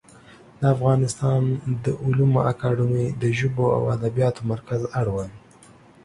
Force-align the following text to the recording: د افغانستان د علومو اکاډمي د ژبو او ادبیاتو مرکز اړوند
د 0.59 0.61
افغانستان 0.75 1.41
د 1.83 1.85
علومو 2.03 2.39
اکاډمي 2.51 3.05
د 3.21 3.23
ژبو 3.37 3.65
او 3.77 3.81
ادبیاتو 3.95 4.41
مرکز 4.51 4.81
اړوند 4.99 5.33